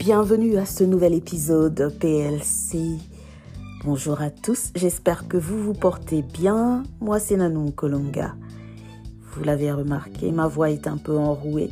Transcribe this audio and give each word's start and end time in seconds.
Bienvenue 0.00 0.56
à 0.56 0.64
ce 0.64 0.82
nouvel 0.82 1.12
épisode 1.12 1.94
PLC. 2.00 2.96
Bonjour 3.84 4.22
à 4.22 4.30
tous, 4.30 4.70
j'espère 4.74 5.28
que 5.28 5.36
vous 5.36 5.62
vous 5.62 5.74
portez 5.74 6.22
bien. 6.22 6.84
Moi 7.02 7.20
c'est 7.20 7.36
Nanou 7.36 7.70
Kolonga. 7.70 8.34
Vous 9.20 9.44
l'avez 9.44 9.70
remarqué, 9.70 10.32
ma 10.32 10.48
voix 10.48 10.70
est 10.70 10.86
un 10.86 10.96
peu 10.96 11.18
enrouée. 11.18 11.70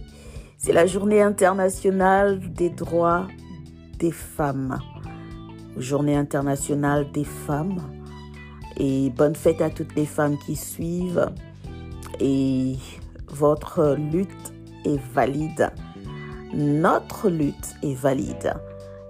C'est 0.59 0.75
la 0.75 0.85
journée 0.85 1.23
internationale 1.23 2.39
des 2.53 2.69
droits 2.69 3.27
des 3.99 4.13
femmes. 4.13 4.79
Journée 5.79 6.15
internationale 6.15 7.11
des 7.11 7.25
femmes. 7.25 7.81
Et 8.77 9.09
bonne 9.09 9.37
fête 9.37 9.63
à 9.63 9.71
toutes 9.71 9.95
les 9.97 10.05
femmes 10.05 10.37
qui 10.45 10.55
suivent. 10.55 11.31
Et 12.21 12.77
votre 13.31 13.97
lutte 13.99 14.53
est 14.85 15.01
valide 15.15 15.71
notre 16.53 17.29
lutte 17.29 17.77
est 17.83 17.95
valide 17.95 18.55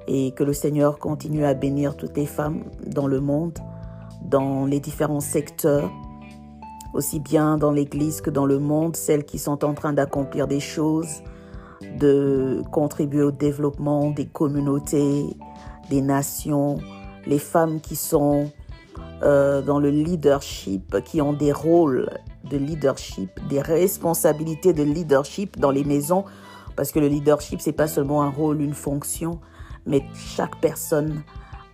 et 0.06 0.33
que 0.33 0.42
le 0.42 0.52
Seigneur 0.52 0.98
continue 0.98 1.45
à 1.45 1.55
bénir 1.55 1.97
toutes 1.97 2.16
les 2.16 2.27
femmes 2.27 2.64
dans 2.87 3.06
le 3.06 3.20
monde, 3.20 3.59
dans 4.23 4.64
les 4.64 4.80
différents 4.80 5.20
secteurs, 5.20 5.91
aussi 6.95 7.20
bien 7.20 7.59
dans 7.59 7.70
l'Église 7.70 8.20
que 8.20 8.30
dans 8.30 8.47
le 8.47 8.59
monde, 8.59 8.97
celles 8.97 9.24
qui 9.24 9.38
sont 9.38 9.64
en 9.64 9.74
train 9.74 9.92
d'accomplir 9.92 10.48
des 10.48 10.61
choses, 10.61 11.23
de 11.98 12.62
contribuer 12.73 13.23
au 13.23 13.30
développement 13.30 14.11
des 14.11 14.27
communautés, 14.27 15.25
des 15.91 16.00
nations, 16.00 16.78
les 17.27 17.39
femmes 17.39 17.80
qui 17.80 17.97
sont 17.97 18.50
euh, 19.23 19.62
dans 19.62 19.78
le 19.78 19.91
leadership, 19.91 21.02
qui 21.05 21.20
ont 21.20 21.34
des 21.34 21.52
rôles 21.52 22.09
de 22.50 22.56
leadership, 22.56 23.30
des 23.48 23.61
responsabilités 23.61 24.73
de 24.73 24.83
leadership 24.83 25.59
dans 25.59 25.70
les 25.70 25.84
maisons 25.84 26.25
parce 26.78 26.92
que 26.92 27.00
le 27.00 27.09
leadership, 27.09 27.60
c'est 27.60 27.73
pas 27.73 27.89
seulement 27.89 28.22
un 28.22 28.30
rôle, 28.30 28.62
une 28.62 28.72
fonction, 28.72 29.41
mais 29.84 30.05
chaque 30.14 30.61
personne 30.61 31.25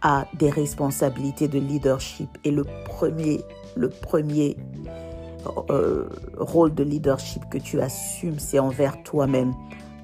a 0.00 0.24
des 0.32 0.48
responsabilités 0.48 1.46
de 1.46 1.58
leadership. 1.58 2.30
Et 2.42 2.50
le 2.50 2.64
premier, 2.86 3.42
le 3.76 3.90
premier 3.90 4.56
euh, 5.68 6.08
rôle 6.38 6.72
de 6.72 6.82
leadership 6.82 7.42
que 7.50 7.58
tu 7.58 7.82
assumes, 7.82 8.38
c'est 8.38 8.58
envers 8.58 9.02
toi-même. 9.02 9.52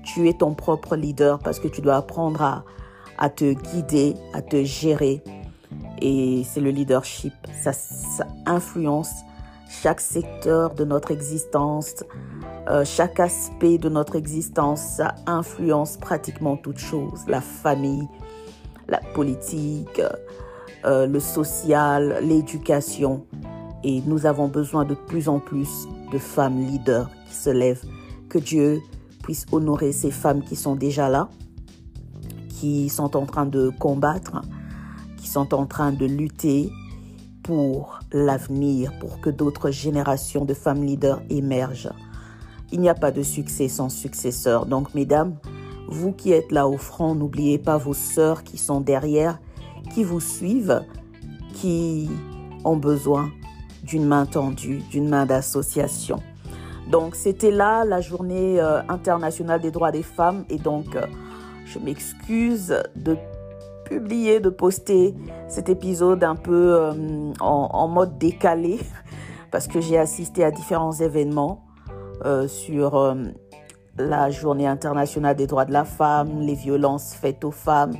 Tu 0.04 0.28
es 0.28 0.34
ton 0.34 0.52
propre 0.52 0.96
leader 0.96 1.38
parce 1.38 1.60
que 1.60 1.68
tu 1.68 1.80
dois 1.80 1.96
apprendre 1.96 2.62
à, 3.16 3.30
te 3.30 3.54
guider, 3.54 4.16
à 4.34 4.42
te 4.42 4.64
gérer. 4.64 5.22
Et 6.02 6.44
c'est 6.44 6.60
le 6.60 6.72
leadership. 6.72 7.32
Ça 7.62 7.72
influence 8.44 9.12
chaque 9.70 10.02
secteur 10.02 10.74
de 10.74 10.84
notre 10.84 11.10
existence, 11.10 12.04
euh, 12.68 12.84
chaque 12.84 13.18
aspect 13.20 13.78
de 13.78 13.88
notre 13.88 14.16
existence, 14.16 14.80
ça 14.80 15.14
influence 15.26 15.96
pratiquement 15.96 16.56
toutes 16.56 16.78
choses. 16.78 17.24
La 17.26 17.40
famille, 17.40 18.06
la 18.88 19.00
politique, 19.14 20.00
euh, 20.84 21.06
le 21.06 21.20
social, 21.20 22.18
l'éducation. 22.22 23.26
Et 23.82 24.02
nous 24.06 24.26
avons 24.26 24.48
besoin 24.48 24.84
de 24.84 24.94
plus 24.94 25.28
en 25.28 25.38
plus 25.38 25.88
de 26.12 26.18
femmes 26.18 26.58
leaders 26.58 27.10
qui 27.26 27.34
se 27.34 27.50
lèvent. 27.50 27.84
Que 28.28 28.38
Dieu 28.38 28.80
puisse 29.22 29.46
honorer 29.52 29.92
ces 29.92 30.10
femmes 30.10 30.42
qui 30.42 30.54
sont 30.54 30.76
déjà 30.76 31.08
là, 31.08 31.28
qui 32.48 32.90
sont 32.90 33.16
en 33.16 33.24
train 33.24 33.46
de 33.46 33.70
combattre, 33.78 34.42
qui 35.16 35.28
sont 35.28 35.54
en 35.54 35.66
train 35.66 35.92
de 35.92 36.04
lutter 36.04 36.70
pour 37.42 38.00
l'avenir, 38.12 38.92
pour 39.00 39.20
que 39.20 39.30
d'autres 39.30 39.70
générations 39.70 40.44
de 40.44 40.52
femmes 40.52 40.84
leaders 40.84 41.22
émergent. 41.30 41.92
Il 42.72 42.80
n'y 42.80 42.88
a 42.88 42.94
pas 42.94 43.10
de 43.10 43.22
succès 43.22 43.68
sans 43.68 43.88
successeur. 43.88 44.66
Donc, 44.66 44.94
mesdames, 44.94 45.36
vous 45.88 46.12
qui 46.12 46.32
êtes 46.32 46.52
là 46.52 46.68
au 46.68 46.76
front, 46.76 47.14
n'oubliez 47.14 47.58
pas 47.58 47.76
vos 47.76 47.94
sœurs 47.94 48.44
qui 48.44 48.58
sont 48.58 48.80
derrière, 48.80 49.40
qui 49.92 50.04
vous 50.04 50.20
suivent, 50.20 50.82
qui 51.54 52.08
ont 52.64 52.76
besoin 52.76 53.30
d'une 53.82 54.06
main 54.06 54.26
tendue, 54.26 54.78
d'une 54.90 55.08
main 55.08 55.26
d'association. 55.26 56.22
Donc, 56.90 57.14
c'était 57.14 57.50
là 57.50 57.84
la 57.84 58.00
journée 58.00 58.60
euh, 58.60 58.80
internationale 58.88 59.60
des 59.60 59.70
droits 59.70 59.92
des 59.92 60.02
femmes. 60.02 60.44
Et 60.48 60.58
donc, 60.58 60.96
euh, 60.96 61.06
je 61.64 61.78
m'excuse 61.78 62.76
de 62.96 63.16
publier, 63.84 64.40
de 64.40 64.50
poster 64.50 65.14
cet 65.48 65.68
épisode 65.68 66.22
un 66.24 66.36
peu 66.36 66.74
euh, 66.78 67.32
en, 67.40 67.88
mode 67.88 68.18
décalé 68.18 68.78
parce 69.50 69.66
que 69.66 69.80
j'ai 69.80 69.98
assisté 69.98 70.44
à 70.44 70.50
différents 70.50 70.92
événements 70.92 71.64
euh, 72.24 72.48
sur 72.48 72.96
euh, 72.96 73.14
la 73.98 74.30
journée 74.30 74.66
internationale 74.66 75.36
des 75.36 75.46
droits 75.46 75.64
de 75.64 75.72
la 75.72 75.84
femme, 75.84 76.40
les 76.40 76.54
violences 76.54 77.14
faites 77.14 77.44
aux 77.44 77.50
femmes. 77.50 77.94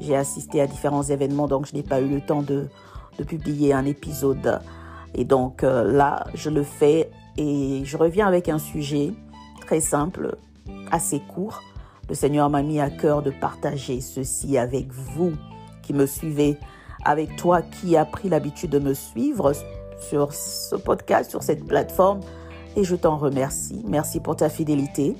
J'ai 0.00 0.16
assisté 0.16 0.60
à 0.60 0.66
différents 0.66 1.02
événements, 1.02 1.48
donc 1.48 1.66
je 1.66 1.74
n'ai 1.74 1.82
pas 1.82 2.00
eu 2.00 2.08
le 2.08 2.20
temps 2.20 2.42
de, 2.42 2.68
de 3.18 3.24
publier 3.24 3.72
un 3.72 3.84
épisode. 3.84 4.60
Et 5.14 5.24
donc 5.24 5.62
là, 5.62 6.24
je 6.34 6.50
le 6.50 6.62
fais 6.62 7.10
et 7.36 7.82
je 7.84 7.96
reviens 7.96 8.28
avec 8.28 8.48
un 8.48 8.58
sujet 8.58 9.12
très 9.60 9.80
simple, 9.80 10.36
assez 10.92 11.20
court, 11.20 11.60
le 12.08 12.14
Seigneur 12.14 12.48
m'a 12.48 12.62
mis 12.62 12.80
à 12.80 12.88
cœur 12.88 13.22
de 13.22 13.30
partager 13.30 14.00
ceci 14.00 14.56
avec 14.56 14.90
vous 14.92 15.32
qui 15.82 15.92
me 15.92 16.06
suivez, 16.06 16.56
avec 17.04 17.36
toi 17.36 17.60
qui 17.60 17.96
as 17.96 18.06
pris 18.06 18.30
l'habitude 18.30 18.70
de 18.70 18.78
me 18.78 18.94
suivre 18.94 19.52
sur 20.00 20.32
ce 20.32 20.76
podcast, 20.76 21.28
sur 21.30 21.42
cette 21.42 21.66
plateforme. 21.66 22.20
Et 22.78 22.84
je 22.84 22.94
t'en 22.94 23.16
remercie. 23.16 23.82
Merci 23.88 24.20
pour 24.20 24.36
ta 24.36 24.48
fidélité. 24.48 25.16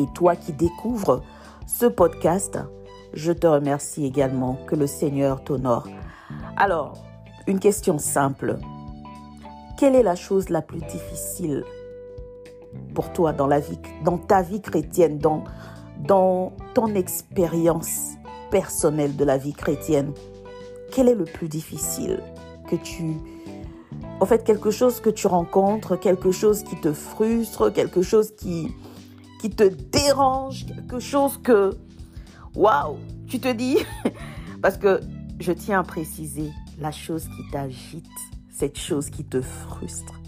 Et 0.00 0.06
toi 0.14 0.34
qui 0.34 0.52
découvres 0.52 1.22
ce 1.68 1.86
podcast, 1.86 2.58
je 3.14 3.30
te 3.30 3.46
remercie 3.46 4.04
également. 4.04 4.58
Que 4.66 4.74
le 4.74 4.88
Seigneur 4.88 5.44
t'honore. 5.44 5.86
Alors, 6.56 6.94
une 7.46 7.60
question 7.60 8.00
simple. 8.00 8.58
Quelle 9.78 9.94
est 9.94 10.02
la 10.02 10.16
chose 10.16 10.48
la 10.48 10.60
plus 10.60 10.80
difficile 10.80 11.62
pour 12.94 13.12
toi 13.12 13.32
dans 13.32 13.46
la 13.46 13.60
vie, 13.60 13.78
dans 14.04 14.18
ta 14.18 14.42
vie 14.42 14.60
chrétienne, 14.60 15.18
dans, 15.18 15.44
dans 16.04 16.52
ton 16.74 16.96
expérience 16.96 18.14
personnelle 18.50 19.14
de 19.14 19.24
la 19.24 19.38
vie 19.38 19.54
chrétienne, 19.54 20.12
quel 20.90 21.08
est 21.08 21.14
le 21.14 21.26
plus 21.26 21.48
difficile 21.48 22.20
que 22.68 22.74
tu... 22.74 23.14
En 24.20 24.26
fait, 24.26 24.44
quelque 24.44 24.70
chose 24.70 25.00
que 25.00 25.10
tu 25.10 25.26
rencontres, 25.26 25.96
quelque 25.96 26.30
chose 26.30 26.62
qui 26.62 26.76
te 26.76 26.92
frustre, 26.92 27.72
quelque 27.72 28.02
chose 28.02 28.34
qui, 28.36 28.68
qui 29.40 29.50
te 29.50 29.64
dérange, 29.64 30.66
quelque 30.66 31.00
chose 31.00 31.38
que... 31.42 31.76
Waouh 32.54 32.98
Tu 33.28 33.40
te 33.40 33.52
dis... 33.52 33.78
Parce 34.62 34.76
que 34.76 35.00
je 35.38 35.52
tiens 35.52 35.80
à 35.80 35.82
préciser, 35.82 36.50
la 36.78 36.90
chose 36.90 37.24
qui 37.24 37.50
t'agite, 37.50 38.04
cette 38.50 38.78
chose 38.78 39.08
qui 39.08 39.24
te 39.24 39.40
frustre, 39.40 40.20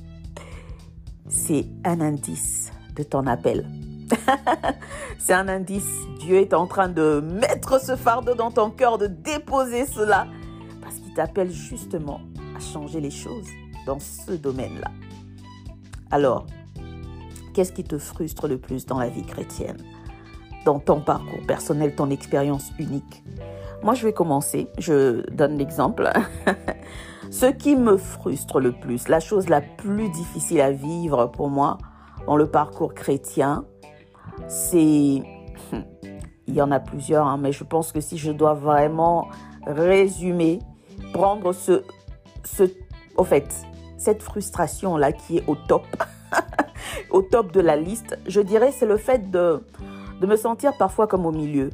c'est 1.29 1.67
un 1.85 2.01
indice 2.01 2.73
de 2.97 3.03
ton 3.03 3.27
appel. 3.27 3.69
c'est 5.19 5.35
un 5.35 5.49
indice. 5.49 5.91
Dieu 6.19 6.37
est 6.37 6.55
en 6.55 6.67
train 6.67 6.89
de 6.89 7.21
mettre 7.21 7.79
ce 7.81 7.95
fardeau 7.95 8.35
dans 8.35 8.51
ton 8.51 8.71
cœur, 8.71 8.97
de 8.97 9.07
déposer 9.07 9.87
cela, 9.87 10.27
parce 10.81 10.97
qu'il 10.97 11.13
t'appelle 11.13 11.51
justement 11.51 12.21
changer 12.63 13.01
les 13.01 13.11
choses 13.11 13.49
dans 13.87 13.99
ce 13.99 14.33
domaine-là. 14.33 14.91
Alors, 16.11 16.47
qu'est-ce 17.55 17.73
qui 17.73 17.85
te 17.85 17.99
frustre 17.99 18.49
le 18.49 18.59
plus 18.59 18.87
dans 18.87 18.99
la 18.99 19.09
vie 19.09 19.25
chrétienne, 19.25 19.79
dans 20.65 20.79
ton 20.79 21.01
parcours 21.01 21.45
personnel, 21.47 21.95
ton 21.95 22.11
expérience 22.11 22.71
unique? 22.79 23.23
Moi, 23.83 23.95
je 23.95 24.05
vais 24.05 24.13
commencer. 24.13 24.69
Je 24.79 25.29
donne 25.31 25.59
l'exemple. 25.59 26.09
Ce 27.31 27.47
qui 27.47 27.77
me 27.77 27.97
frustre 27.97 28.61
le 28.61 28.73
plus, 28.73 29.09
la 29.09 29.19
chose 29.19 29.49
la 29.49 29.61
plus 29.61 30.09
difficile 30.11 30.61
à 30.61 30.71
vivre 30.71 31.27
pour 31.27 31.49
moi 31.49 31.79
dans 32.27 32.37
le 32.37 32.47
parcours 32.47 32.95
chrétien, 32.95 33.65
c'est... 34.49 35.23
Il 36.49 36.55
y 36.55 36.61
en 36.61 36.71
a 36.73 36.81
plusieurs, 36.81 37.27
hein, 37.27 37.39
mais 37.39 37.53
je 37.53 37.65
pense 37.65 37.93
que 37.93 38.01
si 38.01 38.19
je 38.19 38.31
dois 38.31 38.55
vraiment 38.55 39.29
résumer, 39.67 40.59
prendre 41.13 41.53
ce... 41.53 41.83
au 43.17 43.25
fait, 43.25 43.55
cette 43.97 44.23
frustration-là 44.23 45.13
qui 45.13 45.39
est 45.39 45.49
au 45.49 45.55
top, 45.55 45.87
au 47.11 47.23
top 47.23 47.53
de 47.53 47.61
la 47.61 47.77
liste, 47.77 48.19
je 48.27 48.41
dirais 48.41 48.73
c'est 48.73 48.87
le 48.87 48.97
fait 48.97 49.31
de, 49.31 49.65
de 50.21 50.27
me 50.27 50.37
sentir 50.37 50.77
parfois 50.77 51.07
comme 51.07 51.27
au 51.27 51.33
milieu. 51.33 51.71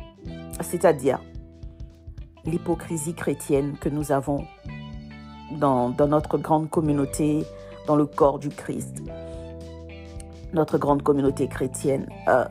C'est-à-dire 0.60 1.20
l'hypocrisie 2.44 3.14
chrétienne 3.14 3.76
que 3.80 3.88
nous 3.88 4.12
avons 4.12 4.44
dans, 5.52 5.90
dans, 5.90 6.08
notre 6.08 6.38
grande 6.38 6.68
communauté, 6.70 7.44
dans 7.86 7.96
le 7.96 8.06
corps 8.06 8.38
du 8.38 8.48
Christ 8.48 9.02
notre 10.52 10.78
grande 10.78 11.02
communauté 11.02 11.48
chrétienne. 11.48 12.08
Euh, 12.28 12.44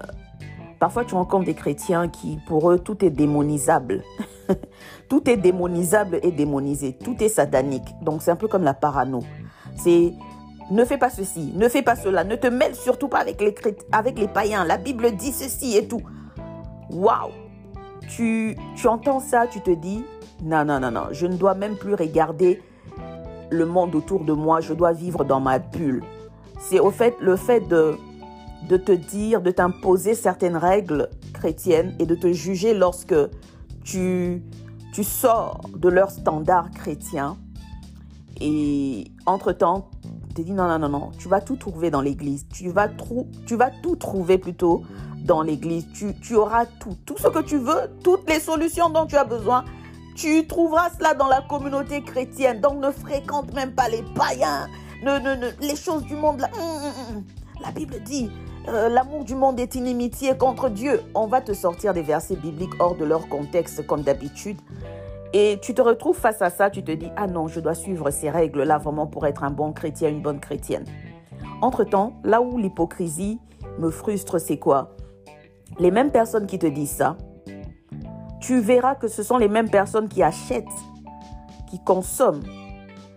parfois, 0.79 1.05
tu 1.05 1.15
rencontres 1.15 1.45
des 1.45 1.53
chrétiens 1.53 2.07
qui, 2.07 2.39
pour 2.47 2.71
eux, 2.71 2.79
tout 2.79 3.03
est 3.03 3.09
démonisable. 3.09 4.03
tout 5.09 5.29
est 5.29 5.37
démonisable 5.37 6.19
et 6.23 6.31
démonisé. 6.31 6.93
Tout 6.93 7.15
est 7.21 7.29
satanique. 7.29 7.95
Donc, 8.01 8.21
c'est 8.21 8.31
un 8.31 8.35
peu 8.35 8.47
comme 8.47 8.63
la 8.63 8.73
parano. 8.73 9.21
C'est 9.75 10.13
ne 10.69 10.83
fais 10.83 10.97
pas 10.97 11.09
ceci, 11.09 11.53
ne 11.55 11.69
fais 11.69 11.81
pas 11.81 11.95
cela, 11.95 12.25
ne 12.25 12.35
te 12.35 12.47
mêle 12.47 12.75
surtout 12.75 13.07
pas 13.07 13.19
avec 13.19 13.39
les, 13.39 13.55
avec 13.93 14.19
les 14.19 14.27
païens. 14.27 14.65
La 14.65 14.77
Bible 14.77 15.15
dit 15.15 15.31
ceci 15.31 15.77
et 15.77 15.87
tout. 15.87 16.01
Waouh! 16.89 17.31
tu, 18.07 18.55
tu 18.75 18.87
entends 18.87 19.19
ça, 19.19 19.47
tu 19.47 19.61
te 19.61 19.71
dis, 19.71 20.03
non, 20.43 20.65
non, 20.65 20.79
non, 20.79 20.91
non, 20.91 21.07
je 21.11 21.27
ne 21.27 21.35
dois 21.35 21.53
même 21.53 21.75
plus 21.75 21.93
regarder 21.93 22.61
le 23.49 23.65
monde 23.65 23.95
autour 23.95 24.23
de 24.23 24.33
moi, 24.33 24.61
je 24.61 24.73
dois 24.73 24.91
vivre 24.91 25.23
dans 25.23 25.39
ma 25.39 25.59
bulle. 25.59 26.03
C'est 26.59 26.79
au 26.79 26.91
fait 26.91 27.15
le 27.21 27.35
fait 27.35 27.61
de, 27.67 27.95
de 28.67 28.77
te 28.77 28.91
dire, 28.91 29.41
de 29.41 29.51
t'imposer 29.51 30.13
certaines 30.13 30.57
règles 30.57 31.09
chrétiennes 31.33 31.95
et 31.99 32.05
de 32.05 32.15
te 32.15 32.31
juger 32.31 32.73
lorsque 32.73 33.15
tu, 33.83 34.43
tu 34.93 35.03
sors 35.03 35.61
de 35.75 35.89
leur 35.89 36.11
standard 36.11 36.71
chrétien. 36.71 37.37
Et 38.39 39.11
entre-temps, 39.25 39.89
tu 40.35 40.43
dis 40.43 40.51
non, 40.51 40.67
non, 40.67 40.79
non, 40.79 40.89
non, 40.89 41.11
tu 41.17 41.27
vas 41.27 41.41
tout 41.41 41.55
trouver 41.55 41.89
dans 41.89 42.01
l'église. 42.01 42.47
Tu 42.49 42.69
vas, 42.69 42.87
tu 43.45 43.55
vas 43.55 43.71
tout 43.81 43.95
trouver 43.95 44.37
plutôt 44.37 44.83
dans 45.23 45.41
l'église. 45.41 45.87
Tu, 45.93 46.13
tu 46.19 46.35
auras 46.35 46.65
tout, 46.65 46.95
tout 47.05 47.17
ce 47.17 47.27
que 47.27 47.39
tu 47.39 47.57
veux, 47.57 47.89
toutes 48.03 48.29
les 48.29 48.39
solutions 48.39 48.89
dont 48.89 49.05
tu 49.05 49.15
as 49.15 49.23
besoin. 49.23 49.65
Tu 50.15 50.45
trouveras 50.47 50.89
cela 50.97 51.13
dans 51.13 51.27
la 51.27 51.41
communauté 51.41 52.01
chrétienne. 52.01 52.61
Donc 52.61 52.79
ne 52.79 52.91
fréquente 52.91 53.53
même 53.53 53.73
pas 53.73 53.89
les 53.89 54.03
païens, 54.15 54.67
ne, 55.03 55.19
ne, 55.19 55.47
les 55.61 55.75
choses 55.75 56.03
du 56.03 56.15
monde. 56.15 56.41
Hum, 56.53 56.61
hum, 56.61 57.15
hum, 57.15 57.23
la 57.61 57.71
Bible 57.71 57.95
dit, 58.03 58.29
euh, 58.67 58.89
l'amour 58.89 59.23
du 59.23 59.35
monde 59.35 59.59
est 59.59 59.75
inimitié 59.75 60.37
contre 60.37 60.69
Dieu. 60.69 61.01
On 61.15 61.27
va 61.27 61.41
te 61.41 61.53
sortir 61.53 61.93
des 61.93 62.01
versets 62.01 62.35
bibliques 62.35 62.73
hors 62.79 62.95
de 62.95 63.05
leur 63.05 63.29
contexte 63.29 63.85
comme 63.87 64.01
d'habitude. 64.01 64.57
Et 65.33 65.57
tu 65.61 65.73
te 65.73 65.81
retrouves 65.81 66.17
face 66.17 66.41
à 66.41 66.49
ça, 66.49 66.69
tu 66.69 66.83
te 66.83 66.91
dis, 66.91 67.09
ah 67.15 67.27
non, 67.27 67.47
je 67.47 67.59
dois 67.59 67.75
suivre 67.75 68.09
ces 68.11 68.29
règles-là 68.29 68.77
vraiment 68.77 69.07
pour 69.07 69.25
être 69.25 69.43
un 69.43 69.51
bon 69.51 69.71
chrétien, 69.71 70.09
une 70.09 70.21
bonne 70.21 70.39
chrétienne. 70.39 70.85
Entre-temps, 71.61 72.13
là 72.23 72.41
où 72.41 72.57
l'hypocrisie 72.57 73.39
me 73.79 73.89
frustre, 73.89 74.39
c'est 74.39 74.57
quoi? 74.57 74.95
Les 75.79 75.91
mêmes 75.91 76.11
personnes 76.11 76.47
qui 76.47 76.59
te 76.59 76.67
disent 76.67 76.91
ça, 76.91 77.17
tu 78.39 78.59
verras 78.59 78.95
que 78.95 79.07
ce 79.07 79.23
sont 79.23 79.37
les 79.37 79.47
mêmes 79.47 79.69
personnes 79.69 80.07
qui 80.07 80.23
achètent, 80.23 80.65
qui 81.69 81.79
consomment 81.83 82.43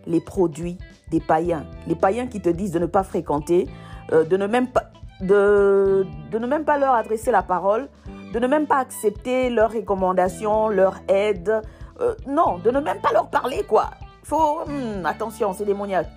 les 0.06 0.20
produits 0.20 0.78
des 1.10 1.20
païens. 1.20 1.64
Les 1.86 1.94
païens 1.94 2.26
qui 2.26 2.40
te 2.40 2.48
disent 2.48 2.72
de 2.72 2.78
ne 2.78 2.86
pas 2.86 3.02
fréquenter, 3.02 3.68
euh, 4.12 4.24
de, 4.24 4.36
ne 4.36 4.46
même 4.46 4.68
pas, 4.68 4.89
de, 5.20 6.06
de 6.30 6.38
ne 6.38 6.46
même 6.46 6.64
pas 6.64 6.78
leur 6.78 6.94
adresser 6.94 7.30
la 7.30 7.42
parole, 7.42 7.88
de 8.32 8.38
ne 8.38 8.46
même 8.46 8.66
pas 8.66 8.78
accepter 8.78 9.50
leurs 9.50 9.72
recommandations, 9.72 10.68
leur 10.68 10.96
aide. 11.08 11.62
Euh, 12.00 12.14
non, 12.26 12.58
de 12.58 12.70
ne 12.70 12.80
même 12.80 13.00
pas 13.00 13.12
leur 13.12 13.28
parler, 13.28 13.64
quoi. 13.68 13.90
Faut, 14.22 14.60
hmm, 14.66 15.04
attention, 15.04 15.52
c'est 15.52 15.64
démoniaque. 15.64 16.08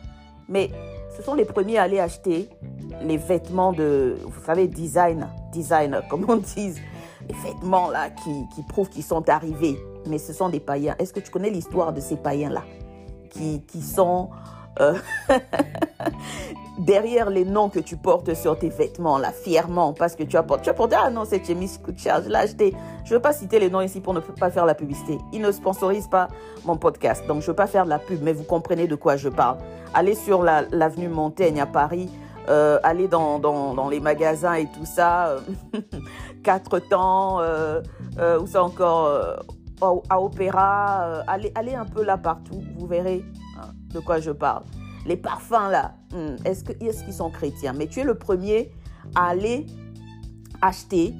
Mais 0.47 0.69
ce 1.15 1.23
sont 1.23 1.33
les 1.33 1.45
premiers 1.45 1.77
à 1.77 1.83
aller 1.83 1.99
acheter 1.99 2.49
les 3.01 3.17
vêtements 3.17 3.73
de, 3.73 4.15
vous 4.23 4.43
savez, 4.45 4.67
design, 4.67 5.27
design, 5.51 6.01
comme 6.09 6.25
on 6.27 6.37
dit 6.37 6.75
les 7.27 7.35
vêtements 7.35 7.89
là 7.89 8.09
qui, 8.09 8.47
qui 8.53 8.63
prouvent 8.63 8.89
qu'ils 8.89 9.03
sont 9.03 9.29
arrivés, 9.29 9.77
mais 10.07 10.17
ce 10.17 10.33
sont 10.33 10.49
des 10.49 10.59
païens. 10.59 10.95
Est-ce 10.99 11.13
que 11.13 11.21
tu 11.21 11.31
connais 11.31 11.49
l'histoire 11.49 11.93
de 11.93 12.01
ces 12.01 12.17
païens-là? 12.17 12.63
Qui, 13.29 13.63
qui 13.65 13.81
sont 13.81 14.29
euh, 14.79 14.93
derrière 16.77 17.29
les 17.29 17.45
noms 17.45 17.69
que 17.69 17.79
tu 17.79 17.97
portes 17.97 18.33
sur 18.33 18.57
tes 18.57 18.69
vêtements 18.69 19.17
là, 19.17 19.31
fièrement, 19.31 19.93
parce 19.93 20.15
que 20.15 20.23
tu 20.23 20.37
as 20.37 20.43
porté, 20.43 20.71
tu 20.73 20.95
as 20.95 21.03
ah 21.05 21.09
non, 21.09 21.23
c'est 21.25 21.45
Chemis 21.45 21.79
Charge, 21.97 22.25
je 22.25 22.29
l'ai 22.29 22.35
acheté. 22.35 22.75
Je 23.05 23.11
ne 23.11 23.15
veux 23.15 23.21
pas 23.21 23.33
citer 23.33 23.59
les 23.59 23.69
noms 23.69 23.81
ici 23.81 23.99
pour 23.99 24.13
ne 24.13 24.19
pas 24.19 24.49
faire 24.49 24.65
la 24.65 24.75
publicité. 24.75 25.17
Ils 25.31 25.41
ne 25.41 25.51
sponsorisent 25.51 26.07
pas 26.07 26.27
mon 26.65 26.77
podcast, 26.77 27.25
donc 27.27 27.41
je 27.41 27.47
veux 27.47 27.55
pas 27.55 27.67
faire 27.67 27.85
la 27.85 27.99
pub, 27.99 28.21
mais 28.21 28.33
vous 28.33 28.43
comprenez 28.43 28.87
de 28.87 28.95
quoi 28.95 29.17
je 29.17 29.29
parle. 29.29 29.57
Allez 29.93 30.15
sur 30.15 30.43
l'avenue 30.43 31.09
Montaigne 31.09 31.61
à 31.61 31.65
Paris, 31.65 32.09
euh, 32.49 32.79
allez 32.83 33.07
dans, 33.07 33.39
dans, 33.39 33.73
dans, 33.73 33.87
les 33.87 33.99
magasins 33.99 34.55
et 34.55 34.65
tout 34.65 34.85
ça. 34.85 35.27
Euh, 35.27 35.39
quatre 36.43 36.79
temps, 36.79 37.39
euh, 37.39 37.81
euh, 38.19 38.39
ou 38.39 38.47
ça 38.47 38.63
encore 38.63 39.05
euh, 39.07 39.37
à 40.09 40.21
Opéra, 40.21 41.23
allez, 41.27 41.51
allez 41.55 41.73
un 41.73 41.85
peu 41.85 42.03
là 42.03 42.17
partout, 42.17 42.61
vous 42.77 42.85
verrez 42.85 43.25
hein, 43.59 43.69
de 43.93 43.99
quoi 43.99 44.19
je 44.19 44.31
parle. 44.31 44.63
Les 45.05 45.17
parfums 45.17 45.69
là, 45.69 45.95
hmm, 46.11 46.35
est-ce 46.45 46.63
qu'ils 46.63 47.13
sont 47.13 47.29
chrétiens? 47.29 47.73
Mais 47.73 47.87
tu 47.87 47.99
es 47.99 48.03
le 48.03 48.15
premier 48.15 48.71
à 49.15 49.27
aller 49.27 49.65
acheter, 50.61 51.13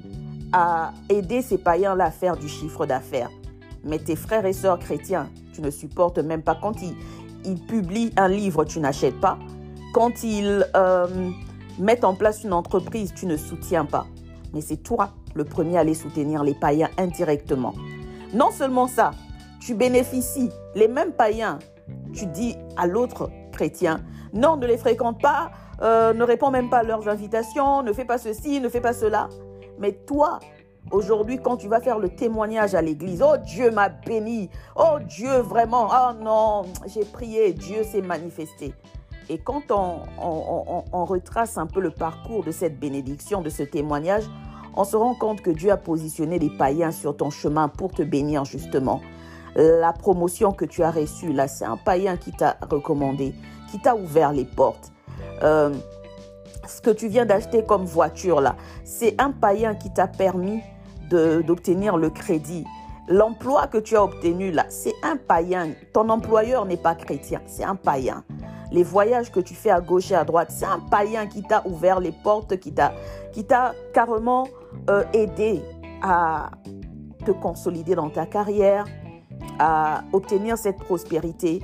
à 0.51 0.93
aider 1.09 1.41
ces 1.41 1.57
païens-là 1.57 2.05
à 2.05 2.11
faire 2.11 2.37
du 2.37 2.47
chiffre 2.47 2.85
d'affaires. 2.85 3.29
Mais 3.83 3.99
tes 3.99 4.15
frères 4.15 4.45
et 4.45 4.53
sœurs 4.53 4.79
chrétiens, 4.79 5.29
tu 5.53 5.61
ne 5.61 5.69
supportes 5.69 6.19
même 6.19 6.41
pas. 6.41 6.55
Quand 6.55 6.81
ils, 6.81 6.95
ils 7.43 7.59
publient 7.59 8.13
un 8.15 8.29
livre, 8.29 8.63
tu 8.63 8.79
n'achètes 8.79 9.19
pas. 9.19 9.37
Quand 9.93 10.23
ils 10.23 10.65
mettent 11.77 12.05
en 12.05 12.15
place 12.15 12.43
une 12.43 12.53
entreprise, 12.53 13.13
tu 13.13 13.25
ne 13.25 13.35
soutiens 13.35 13.85
pas 13.85 14.07
mais 14.53 14.61
c'est 14.61 14.77
toi 14.77 15.09
le 15.35 15.43
premier 15.43 15.77
à 15.77 15.81
aller 15.81 15.95
soutenir 15.95 16.43
les 16.43 16.53
païens 16.53 16.89
indirectement. 16.97 17.73
Non 18.33 18.51
seulement 18.51 18.87
ça, 18.87 19.11
tu 19.59 19.73
bénéficies, 19.73 20.49
les 20.75 20.87
mêmes 20.87 21.11
païens, 21.11 21.59
tu 22.13 22.27
dis 22.27 22.55
à 22.77 22.87
l'autre 22.87 23.29
chrétien, 23.53 24.01
non, 24.33 24.57
ne 24.57 24.67
les 24.67 24.77
fréquente 24.77 25.21
pas, 25.21 25.51
euh, 25.81 26.13
ne 26.13 26.23
réponds 26.23 26.51
même 26.51 26.69
pas 26.69 26.79
à 26.79 26.83
leurs 26.83 27.07
invitations, 27.07 27.83
ne 27.83 27.93
fais 27.93 28.05
pas 28.05 28.17
ceci, 28.17 28.59
ne 28.59 28.67
fais 28.67 28.81
pas 28.81 28.93
cela. 28.93 29.29
Mais 29.79 29.93
toi, 29.93 30.39
aujourd'hui, 30.91 31.39
quand 31.41 31.57
tu 31.57 31.67
vas 31.67 31.79
faire 31.79 31.99
le 31.99 32.09
témoignage 32.09 32.75
à 32.75 32.81
l'église, 32.81 33.23
oh 33.23 33.37
Dieu 33.37 33.71
m'a 33.71 33.89
béni, 33.89 34.49
oh 34.75 34.97
Dieu 35.07 35.37
vraiment, 35.37 35.87
oh 35.91 36.13
non, 36.21 36.63
j'ai 36.87 37.05
prié, 37.05 37.53
Dieu 37.53 37.83
s'est 37.83 38.01
manifesté. 38.01 38.73
Et 39.29 39.37
quand 39.37 39.71
on, 39.71 41.05
retrace 41.05 41.57
un 41.57 41.65
peu 41.65 41.79
le 41.79 41.91
parcours 41.91 42.43
de 42.43 42.51
cette 42.51 42.79
bénédiction, 42.79 43.41
de 43.41 43.49
ce 43.49 43.63
témoignage, 43.63 44.23
on 44.75 44.83
se 44.83 44.95
rend 44.95 45.15
compte 45.15 45.41
que 45.41 45.51
Dieu 45.51 45.71
a 45.71 45.77
positionné 45.77 46.39
les 46.39 46.49
païens 46.49 46.91
sur 46.91 47.15
ton 47.15 47.29
chemin 47.29 47.67
pour 47.67 47.91
te 47.91 48.01
bénir 48.01 48.43
justement. 48.43 49.01
La 49.55 49.93
promotion 49.93 50.51
que 50.51 50.65
tu 50.65 50.83
as 50.83 50.91
reçue, 50.91 51.31
là, 51.31 51.47
c'est 51.47 51.65
un 51.65 51.77
païen 51.77 52.17
qui 52.17 52.31
t'a 52.31 52.57
recommandé, 52.69 53.33
qui 53.69 53.79
t'a 53.79 53.95
ouvert 53.95 54.33
les 54.33 54.45
portes. 54.45 54.91
Euh, 55.43 55.73
ce 56.67 56.81
que 56.81 56.89
tu 56.89 57.07
viens 57.07 57.25
d'acheter 57.25 57.63
comme 57.63 57.85
voiture, 57.85 58.41
là, 58.41 58.55
c'est 58.83 59.19
un 59.21 59.31
païen 59.31 59.75
qui 59.75 59.91
t'a 59.91 60.07
permis 60.07 60.61
d'obtenir 61.09 61.97
le 61.97 62.09
crédit. 62.09 62.65
L'emploi 63.07 63.67
que 63.67 63.77
tu 63.77 63.95
as 63.95 64.03
obtenu, 64.03 64.51
là, 64.51 64.65
c'est 64.69 64.95
un 65.03 65.17
païen. 65.17 65.73
Ton 65.93 66.09
employeur 66.09 66.65
n'est 66.65 66.77
pas 66.77 66.95
chrétien, 66.95 67.41
c'est 67.45 67.63
un 67.63 67.75
païen 67.75 68.23
les 68.73 68.83
voyages 68.83 69.31
que 69.31 69.39
tu 69.39 69.53
fais 69.53 69.69
à 69.69 69.79
gauche 69.79 70.11
et 70.11 70.15
à 70.15 70.25
droite, 70.25 70.49
c'est 70.51 70.65
un 70.65 70.79
païen 70.79 71.27
qui 71.27 71.43
t'a 71.43 71.65
ouvert 71.65 71.99
les 71.99 72.11
portes, 72.11 72.59
qui 72.59 72.73
t'a, 72.73 73.73
carrément 73.93 74.47
euh, 74.89 75.03
aidé 75.13 75.61
à 76.01 76.49
te 77.23 77.31
consolider 77.31 77.95
dans 77.95 78.09
ta 78.09 78.25
carrière, 78.25 78.85
à 79.59 80.03
obtenir 80.13 80.57
cette 80.57 80.77
prospérité. 80.77 81.61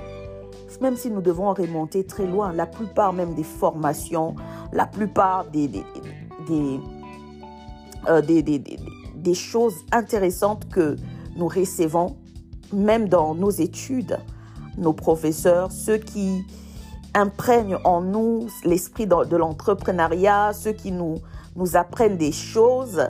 Même 0.80 0.96
si 0.96 1.10
nous 1.10 1.20
devons 1.20 1.52
remonter 1.52 2.04
très 2.04 2.26
loin, 2.26 2.52
la 2.52 2.66
plupart 2.66 3.12
même 3.12 3.34
des 3.34 3.42
formations, 3.42 4.34
la 4.72 4.86
plupart 4.86 5.44
des, 5.46 5.68
des, 5.68 5.84
des, 6.48 6.80
euh, 8.08 8.22
des, 8.22 8.42
des 8.42 9.34
choses 9.34 9.84
intéressantes 9.92 10.68
que 10.68 10.96
nous 11.36 11.48
recevons, 11.48 12.16
même 12.72 13.08
dans 13.08 13.34
nos 13.34 13.50
études, 13.50 14.18
nos 14.78 14.92
professeurs, 14.92 15.70
ceux 15.70 15.98
qui, 15.98 16.44
imprègnent 17.14 17.78
en 17.84 18.00
nous 18.00 18.48
l'esprit 18.64 19.06
de 19.06 19.36
l'entrepreneuriat, 19.36 20.52
ceux 20.52 20.72
qui 20.72 20.92
nous, 20.92 21.16
nous 21.56 21.76
apprennent 21.76 22.16
des 22.16 22.32
choses 22.32 23.06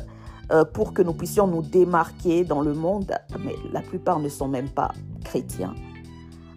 euh, 0.51 0.65
pour 0.65 0.93
que 0.93 1.03
nous 1.03 1.15
puissions 1.15 1.47
nous 1.47 1.63
démarquer 1.63 2.45
dans 2.45 2.61
le 2.61 2.75
monde. 2.75 3.13
Mais 3.45 3.55
la 3.73 3.81
plupart 3.81 4.19
ne 4.21 4.29
sont 4.29 4.49
même 4.49 4.69
pas 4.69 4.93
chrétiens. 5.25 5.75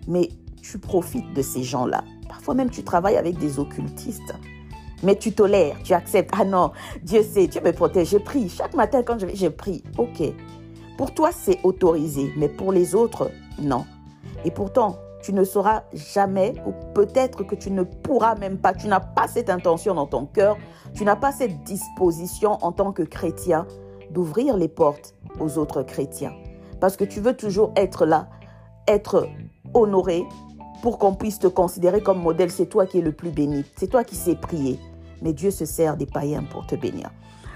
Mais 0.08 0.30
tu 0.62 0.80
profites 0.80 1.34
de 1.34 1.42
ces 1.42 1.64
gens-là. 1.64 2.04
Parfois 2.28 2.56
même 2.56 2.70
tu 2.70 2.84
travailles 2.84 3.18
avec 3.18 3.38
des 3.38 3.60
occultistes. 3.60 4.34
Mais 5.04 5.18
tu 5.18 5.34
tolères, 5.34 5.76
tu 5.84 5.94
acceptes. 5.94 6.32
Ah 6.38 6.46
non, 6.46 6.72
Dieu 7.04 7.24
sait, 7.24 7.48
Dieu 7.48 7.62
me 7.62 7.72
protège. 7.72 8.10
J'ai 8.10 8.20
pris. 8.20 8.50
Chaque 8.50 8.74
matin 8.74 9.04
quand 9.04 9.20
je 9.20 9.26
vais, 9.26 9.36
j'ai 9.36 9.50
pris. 9.50 9.84
Ok. 9.98 10.24
Pour 10.98 11.14
toi, 11.14 11.32
c'est 11.32 11.60
autorisé. 11.64 12.32
Mais 12.38 12.48
pour 12.48 12.72
les 12.72 12.96
autres, 12.96 13.30
non. 13.62 13.86
Et 14.46 14.52
pourtant, 14.52 14.98
tu 15.24 15.34
ne 15.34 15.44
sauras 15.44 15.84
jamais, 15.94 16.54
ou 16.66 16.74
peut-être 16.94 17.44
que 17.44 17.56
tu 17.56 17.72
ne 17.72 17.84
pourras 17.84 18.36
même 18.36 18.58
pas, 18.58 18.74
tu 18.74 18.88
n'as 18.88 19.00
pas 19.00 19.28
cette 19.28 19.50
intention 19.50 19.96
dans 19.96 20.06
ton 20.06 20.26
cœur, 20.26 20.58
tu 20.94 21.06
n'as 21.06 21.16
pas 21.16 21.32
cette 21.32 21.64
disposition 21.64 22.58
en 22.62 22.72
tant 22.74 22.92
que 22.92 23.04
chrétien 23.04 23.66
d'ouvrir 24.14 24.56
les 24.58 24.68
portes 24.68 25.16
aux 25.40 25.58
autres 25.58 25.84
chrétiens. 25.84 26.34
Parce 26.80 26.96
que 26.96 27.04
tu 27.04 27.20
veux 27.20 27.36
toujours 27.36 27.72
être 27.76 28.06
là, 28.06 28.30
être 28.88 29.28
honoré 29.74 30.24
pour 30.82 30.98
qu'on 30.98 31.16
puisse 31.16 31.40
te 31.40 31.48
considérer 31.48 32.02
comme 32.02 32.22
modèle. 32.22 32.52
C'est 32.52 32.68
toi 32.68 32.86
qui 32.86 33.00
es 33.00 33.02
le 33.02 33.12
plus 33.12 33.32
béni, 33.32 33.66
c'est 33.78 33.88
toi 33.88 34.04
qui 34.04 34.16
sais 34.16 34.36
prier. 34.36 34.80
Mais 35.22 35.34
Dieu 35.34 35.52
se 35.52 35.66
sert 35.66 35.98
des 35.98 36.06
païens 36.06 36.44
pour 36.44 36.68
te 36.68 36.76
bénir. 36.76 37.10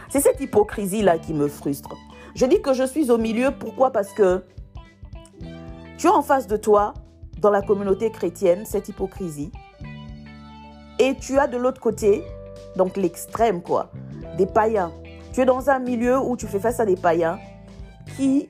C'est 0.10 0.22
cette 0.22 0.40
hypocrisie-là 0.40 1.18
qui 1.20 1.34
me 1.34 1.48
frustre. 1.48 1.96
Je 2.36 2.46
dis 2.46 2.62
que 2.62 2.74
je 2.74 2.84
suis 2.84 3.12
au 3.12 3.18
milieu, 3.18 3.52
pourquoi? 3.52 3.92
Parce 3.92 4.14
que 4.14 4.44
tu 5.98 6.08
as 6.08 6.14
en 6.14 6.22
face 6.22 6.48
de 6.48 6.56
toi 6.56 6.94
dans 7.42 7.50
la 7.50 7.62
communauté 7.62 8.12
chrétienne, 8.12 8.66
cette 8.66 8.88
hypocrisie. 8.88 9.52
Et 11.00 11.16
tu 11.16 11.38
as 11.38 11.48
de 11.48 11.58
l'autre 11.58 11.82
côté, 11.82 12.24
donc 12.76 12.96
l'extrême, 12.96 13.62
quoi, 13.62 13.92
des 14.38 14.46
païens. 14.46 14.92
Tu 15.38 15.42
es 15.42 15.46
dans 15.46 15.70
un 15.70 15.78
milieu 15.78 16.18
où 16.18 16.36
tu 16.36 16.48
fais 16.48 16.58
face 16.58 16.80
à 16.80 16.86
des 16.88 16.96
païens 16.96 17.38
qui 18.16 18.50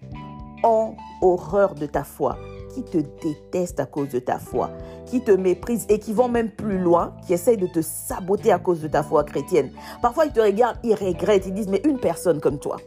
ont 0.63 0.93
horreur 1.21 1.75
de 1.75 1.85
ta 1.85 2.05
foi, 2.05 2.37
qui 2.73 2.81
te 2.81 2.99
détestent 3.21 3.81
à 3.81 3.85
cause 3.85 4.07
de 4.07 4.19
ta 4.19 4.39
foi, 4.39 4.71
qui 5.05 5.19
te 5.19 5.31
méprisent 5.31 5.85
et 5.89 5.99
qui 5.99 6.13
vont 6.13 6.29
même 6.29 6.49
plus 6.49 6.79
loin, 6.79 7.13
qui 7.25 7.33
essayent 7.33 7.57
de 7.57 7.67
te 7.67 7.81
saboter 7.81 8.53
à 8.53 8.59
cause 8.59 8.79
de 8.79 8.87
ta 8.87 9.03
foi 9.03 9.25
chrétienne. 9.25 9.69
Parfois, 10.01 10.27
ils 10.27 10.31
te 10.31 10.39
regardent, 10.39 10.77
ils 10.81 10.95
regrettent, 10.95 11.47
ils 11.47 11.53
disent, 11.53 11.67
mais 11.67 11.81
une 11.83 11.99
personne 11.99 12.39
comme 12.39 12.57
toi, 12.57 12.77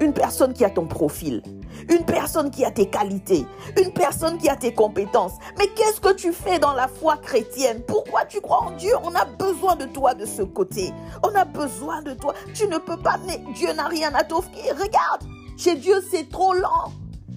une 0.00 0.12
personne 0.12 0.52
qui 0.52 0.64
a 0.64 0.70
ton 0.70 0.86
profil, 0.86 1.42
une 1.88 2.04
personne 2.04 2.50
qui 2.50 2.64
a 2.64 2.70
tes 2.70 2.88
qualités, 2.88 3.46
une 3.82 3.92
personne 3.92 4.38
qui 4.38 4.48
a 4.48 4.56
tes 4.56 4.74
compétences. 4.74 5.34
Mais 5.58 5.68
qu'est-ce 5.68 6.00
que 6.00 6.12
tu 6.14 6.32
fais 6.32 6.58
dans 6.58 6.72
la 6.72 6.88
foi 6.88 7.16
chrétienne? 7.16 7.82
Pourquoi 7.86 8.24
tu 8.24 8.40
crois 8.40 8.62
en 8.62 8.70
Dieu? 8.72 8.92
On 9.04 9.14
a 9.14 9.24
besoin 9.24 9.76
de 9.76 9.86
toi 9.86 10.14
de 10.14 10.26
ce 10.26 10.42
côté. 10.42 10.92
On 11.22 11.34
a 11.34 11.44
besoin 11.44 12.02
de 12.02 12.14
toi. 12.14 12.34
Tu 12.54 12.66
ne 12.66 12.78
peux 12.78 12.96
pas... 12.96 13.18
Dieu 13.54 13.72
n'a 13.72 13.86
rien 13.86 14.14
à 14.14 14.24
t'offrir. 14.24 14.74
Regarde, 14.74 15.24
chez 15.56 15.76
Dieu, 15.76 16.02
c'est 16.10 16.28
trop 16.28 16.54
lent. 16.54 16.92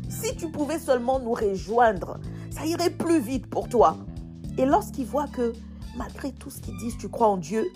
Si 0.10 0.36
tu 0.36 0.50
pouvais 0.50 0.80
seulement 0.80 1.20
nous 1.20 1.34
rejoindre, 1.34 2.20
ça 2.50 2.66
irait 2.66 2.90
plus 2.90 3.20
vite 3.20 3.50
pour 3.50 3.68
toi. 3.70 3.98
Et 4.58 4.66
lorsqu'ils 4.66 5.06
voient 5.06 5.28
que 5.28 5.54
malgré 5.98 6.32
tout 6.32 6.50
ce 6.50 6.62
qu'ils 6.62 6.78
disent, 6.78 6.98
tu 6.98 7.10
crois 7.10 7.28
en 7.28 7.38
Dieu, 7.38 7.68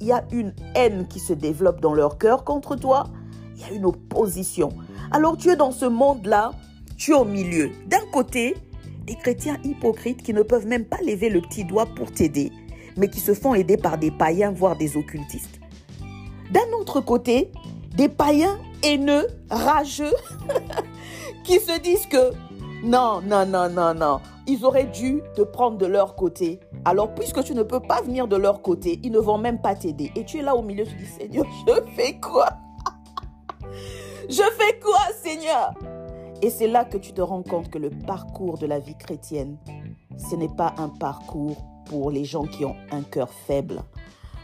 il 0.00 0.06
y 0.06 0.12
a 0.12 0.24
une 0.32 0.54
haine 0.74 1.06
qui 1.08 1.20
se 1.20 1.32
développe 1.32 1.80
dans 1.80 1.94
leur 1.94 2.18
cœur 2.18 2.44
contre 2.44 2.76
toi, 2.76 3.04
il 3.54 3.62
y 3.62 3.64
a 3.64 3.70
une 3.72 3.84
opposition. 3.84 4.70
Alors 5.12 5.36
tu 5.36 5.50
es 5.50 5.56
dans 5.56 5.72
ce 5.72 5.86
monde-là, 5.86 6.52
tu 6.96 7.12
es 7.12 7.14
au 7.14 7.24
milieu. 7.24 7.70
D'un 7.86 8.04
côté, 8.12 8.56
des 9.06 9.16
chrétiens 9.16 9.58
hypocrites 9.64 10.22
qui 10.22 10.32
ne 10.32 10.42
peuvent 10.42 10.66
même 10.66 10.84
pas 10.84 10.98
lever 11.04 11.30
le 11.30 11.40
petit 11.40 11.64
doigt 11.64 11.86
pour 11.86 12.12
t'aider, 12.12 12.52
mais 12.96 13.08
qui 13.08 13.18
se 13.18 13.34
font 13.34 13.54
aider 13.54 13.76
par 13.76 13.98
des 13.98 14.12
païens, 14.12 14.52
voire 14.52 14.76
des 14.76 14.96
occultistes. 14.96 15.58
D'un 16.52 16.78
autre 16.78 17.00
côté, 17.00 17.50
des 17.96 18.08
païens 18.08 18.58
haineux, 18.84 19.26
rageux, 19.50 20.14
qui 21.44 21.58
se 21.58 21.80
disent 21.80 22.06
que 22.06 22.30
non, 22.84 23.20
non, 23.20 23.44
non, 23.46 23.68
non, 23.68 23.94
non, 23.94 24.20
ils 24.46 24.64
auraient 24.64 24.84
dû 24.84 25.22
te 25.34 25.42
prendre 25.42 25.76
de 25.76 25.86
leur 25.86 26.14
côté. 26.14 26.60
Alors, 26.84 27.12
puisque 27.14 27.42
tu 27.42 27.54
ne 27.54 27.62
peux 27.64 27.80
pas 27.80 28.00
venir 28.00 28.28
de 28.28 28.36
leur 28.36 28.62
côté, 28.62 29.00
ils 29.02 29.10
ne 29.10 29.18
vont 29.18 29.38
même 29.38 29.60
pas 29.60 29.74
t'aider. 29.74 30.12
Et 30.14 30.24
tu 30.24 30.38
es 30.38 30.42
là 30.42 30.54
au 30.54 30.62
milieu, 30.62 30.84
tu 30.84 30.94
dis, 30.94 31.06
Seigneur, 31.06 31.46
je 31.66 31.74
fais 31.96 32.18
quoi? 32.20 32.48
Je 34.30 34.44
fais 34.56 34.78
quoi, 34.78 35.00
Seigneur? 35.20 35.74
Et 36.40 36.50
c'est 36.50 36.68
là 36.68 36.84
que 36.84 36.96
tu 36.96 37.12
te 37.12 37.20
rends 37.20 37.42
compte 37.42 37.68
que 37.68 37.78
le 37.78 37.90
parcours 37.90 38.58
de 38.58 38.66
la 38.66 38.78
vie 38.78 38.96
chrétienne, 38.96 39.58
ce 40.16 40.36
n'est 40.36 40.48
pas 40.48 40.72
un 40.78 40.88
parcours 40.88 41.56
pour 41.86 42.12
les 42.12 42.24
gens 42.24 42.44
qui 42.44 42.64
ont 42.64 42.76
un 42.92 43.02
cœur 43.02 43.28
faible. 43.28 43.82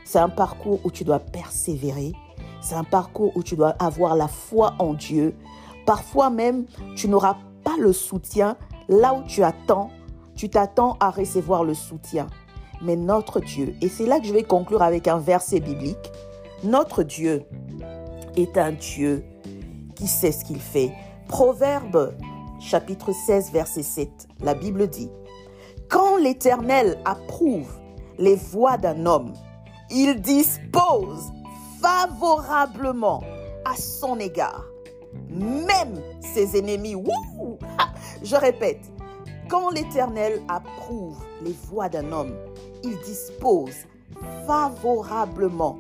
C'est 0.04 0.18
un 0.18 0.28
parcours 0.28 0.80
où 0.82 0.90
tu 0.90 1.04
dois 1.04 1.20
persévérer. 1.20 2.14
C'est 2.60 2.74
un 2.74 2.82
parcours 2.82 3.30
où 3.36 3.44
tu 3.44 3.54
dois 3.54 3.76
avoir 3.78 4.16
la 4.16 4.26
foi 4.26 4.74
en 4.80 4.92
Dieu. 4.92 5.36
Parfois 5.86 6.30
même, 6.30 6.66
tu 6.96 7.06
n'auras 7.06 7.36
pas 7.62 7.76
le 7.78 7.92
soutien 7.92 8.56
là 8.88 9.14
où 9.14 9.22
tu 9.22 9.44
attends. 9.44 9.90
Tu 10.34 10.50
t'attends 10.50 10.96
à 10.98 11.10
recevoir 11.10 11.62
le 11.62 11.74
soutien. 11.74 12.26
Mais 12.82 12.96
notre 12.96 13.38
Dieu, 13.38 13.76
et 13.80 13.88
c'est 13.88 14.06
là 14.06 14.18
que 14.18 14.26
je 14.26 14.32
vais 14.32 14.42
conclure 14.42 14.82
avec 14.82 15.06
un 15.06 15.18
verset 15.18 15.60
biblique, 15.60 16.10
notre 16.64 17.04
Dieu 17.04 17.44
est 18.34 18.58
un 18.58 18.72
Dieu 18.72 19.24
qui 19.96 20.06
sait 20.06 20.30
ce 20.30 20.44
qu'il 20.44 20.60
fait. 20.60 20.92
Proverbe 21.26 22.14
chapitre 22.60 23.12
16 23.12 23.50
verset 23.50 23.82
7, 23.82 24.28
la 24.40 24.54
Bible 24.54 24.88
dit, 24.88 25.10
Quand 25.88 26.16
l'Éternel 26.16 26.98
approuve 27.04 27.72
les 28.18 28.36
voies 28.36 28.76
d'un 28.76 29.06
homme, 29.06 29.32
il 29.90 30.20
dispose 30.20 31.32
favorablement 31.82 33.22
à 33.64 33.74
son 33.76 34.20
égard 34.20 34.64
même 35.30 36.00
ses 36.20 36.56
ennemis. 36.56 36.96
Je 38.22 38.36
répète, 38.36 38.80
quand 39.48 39.70
l'Éternel 39.70 40.42
approuve 40.48 41.18
les 41.42 41.54
voies 41.68 41.88
d'un 41.88 42.12
homme, 42.12 42.34
il 42.82 42.98
dispose 43.00 43.86
favorablement 44.46 45.78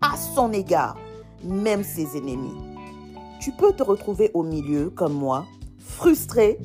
à 0.00 0.16
son 0.16 0.52
égard, 0.52 0.96
même 1.44 1.82
ses 1.82 2.16
ennemis. 2.16 2.65
Tu 3.46 3.52
peux 3.52 3.72
te 3.72 3.84
retrouver 3.84 4.32
au 4.34 4.42
milieu, 4.42 4.90
comme 4.90 5.12
moi, 5.12 5.46
frustré 5.78 6.58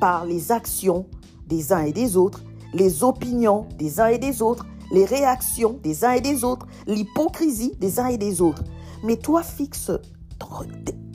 par 0.00 0.24
les 0.24 0.50
actions 0.50 1.04
des 1.46 1.74
uns 1.74 1.82
et 1.82 1.92
des 1.92 2.16
autres, 2.16 2.42
les 2.72 3.04
opinions 3.04 3.66
des 3.76 4.00
uns 4.00 4.06
et 4.06 4.16
des 4.16 4.40
autres, 4.40 4.64
les 4.92 5.04
réactions 5.04 5.78
des 5.82 6.06
uns 6.06 6.12
et 6.12 6.22
des 6.22 6.42
autres, 6.42 6.66
l'hypocrisie 6.86 7.74
des 7.78 8.00
uns 8.00 8.06
et 8.06 8.16
des 8.16 8.40
autres. 8.40 8.64
Mais 9.04 9.18
toi, 9.18 9.42
fixe 9.42 9.90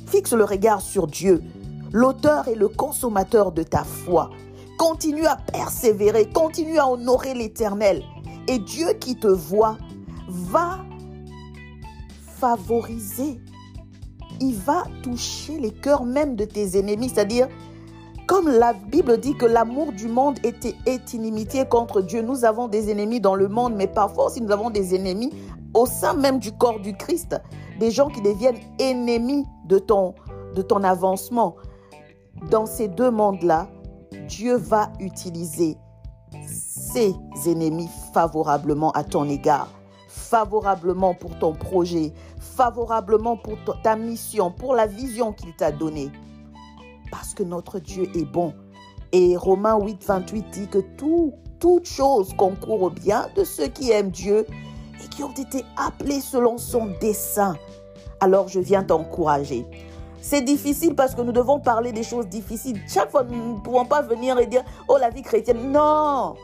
Fixe 0.05 0.33
le 0.33 0.43
regard 0.43 0.81
sur 0.81 1.07
Dieu, 1.07 1.41
l'auteur 1.91 2.47
et 2.47 2.53
le 2.53 2.67
consommateur 2.67 3.51
de 3.51 3.63
ta 3.63 3.83
foi. 3.83 4.29
Continue 4.77 5.25
à 5.25 5.37
persévérer, 5.37 6.29
continue 6.29 6.77
à 6.77 6.91
honorer 6.91 7.33
l'Éternel. 7.33 8.03
Et 8.47 8.59
Dieu 8.59 8.93
qui 8.99 9.15
te 9.15 9.25
voit 9.25 9.79
va 10.29 10.85
favoriser. 12.39 13.41
Il 14.39 14.55
va 14.55 14.83
toucher 15.03 15.59
les 15.59 15.71
cœurs 15.71 16.05
même 16.05 16.35
de 16.35 16.45
tes 16.45 16.77
ennemis. 16.77 17.09
C'est-à-dire, 17.09 17.47
comme 18.27 18.49
la 18.49 18.73
Bible 18.73 19.19
dit 19.19 19.35
que 19.35 19.45
l'amour 19.45 19.93
du 19.93 20.07
monde 20.07 20.37
est, 20.43 21.13
inimitié 21.13 21.65
contre 21.65 22.01
Dieu, 22.01 22.21
nous 22.21 22.45
avons 22.45 22.67
des 22.67 22.91
ennemis 22.91 23.21
dans 23.21 23.35
le 23.35 23.47
monde, 23.47 23.73
mais 23.75 23.87
parfois 23.87 24.27
aussi 24.27 24.41
nous 24.41 24.51
avons 24.51 24.69
des 24.69 24.95
ennemis 24.95 25.31
au 25.73 25.85
sein 25.85 26.13
même 26.13 26.39
du 26.39 26.51
corps 26.51 26.79
du 26.79 26.95
Christ 26.95 27.35
des 27.79 27.91
gens 27.91 28.09
qui 28.09 28.21
deviennent 28.21 28.59
ennemis 28.79 29.45
de 29.65 29.79
ton, 29.79 30.15
de 30.55 30.61
ton 30.61 30.83
avancement. 30.83 31.55
Dans 32.49 32.65
ces 32.65 32.87
deux 32.87 33.11
mondes-là, 33.11 33.67
Dieu 34.27 34.57
va 34.57 34.91
utiliser 34.99 35.77
ses 36.45 37.13
ennemis 37.45 37.89
favorablement 38.13 38.91
à 38.91 39.03
ton 39.03 39.29
égard, 39.29 39.69
favorablement 40.07 41.13
pour 41.13 41.37
ton 41.39 41.53
projet, 41.53 42.13
favorablement 42.57 43.37
pour 43.37 43.57
ta 43.83 43.95
mission, 43.95 44.51
pour 44.51 44.73
la 44.73 44.87
vision 44.87 45.31
qu'il 45.31 45.55
t'a 45.55 45.71
donnée. 45.71 46.11
Parce 47.11 47.35
que 47.35 47.43
notre 47.43 47.79
Dieu 47.79 48.09
est 48.15 48.25
bon. 48.25 48.53
Et 49.11 49.37
Romains 49.37 49.77
8, 49.79 50.03
28 50.03 50.45
dit 50.51 50.67
que 50.67 50.79
tout, 50.79 51.33
toute 51.59 51.85
chose 51.85 52.33
concourt 52.35 52.81
au 52.81 52.89
bien 52.89 53.27
de 53.35 53.43
ceux 53.43 53.67
qui 53.67 53.91
aiment 53.91 54.09
Dieu 54.09 54.47
et 55.03 55.07
qui 55.07 55.23
ont 55.23 55.31
été 55.31 55.63
appelés 55.77 56.19
selon 56.19 56.57
son 56.57 56.87
dessein. 56.99 57.55
Alors 58.19 58.47
je 58.47 58.59
viens 58.59 58.83
t'encourager. 58.83 59.65
C'est 60.19 60.41
difficile 60.41 60.95
parce 60.95 61.13
que 61.13 61.21
nous 61.21 61.31
devons 61.31 61.59
parler 61.59 61.91
des 61.91 62.03
choses 62.03 62.27
difficiles. 62.27 62.81
Chaque 62.87 63.11
fois, 63.11 63.23
nous 63.23 63.57
ne 63.57 63.59
pouvons 63.59 63.85
pas 63.85 64.01
venir 64.01 64.39
et 64.39 64.47
dire, 64.47 64.63
oh, 64.89 64.97
la 64.99 65.09
vie 65.09 65.21
chrétienne. 65.21 65.71
Non. 65.71 66.35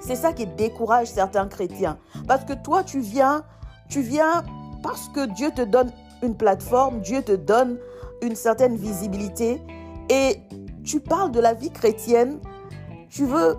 C'est 0.00 0.16
ça 0.16 0.32
qui 0.32 0.46
décourage 0.46 1.08
certains 1.08 1.48
chrétiens. 1.48 1.98
Parce 2.28 2.44
que 2.44 2.52
toi, 2.52 2.84
tu 2.84 3.00
viens, 3.00 3.42
tu 3.88 4.02
viens 4.02 4.44
parce 4.82 5.08
que 5.08 5.26
Dieu 5.26 5.50
te 5.54 5.62
donne 5.62 5.90
une 6.22 6.34
plateforme, 6.34 7.00
Dieu 7.00 7.22
te 7.22 7.32
donne 7.32 7.78
une 8.20 8.36
certaine 8.36 8.76
visibilité 8.76 9.60
et 10.08 10.36
tu 10.84 11.00
parles 11.00 11.32
de 11.32 11.40
la 11.40 11.54
vie 11.54 11.70
chrétienne. 11.70 12.38
Tu 13.08 13.26
veux 13.26 13.56